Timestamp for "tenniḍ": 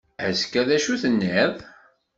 1.01-1.53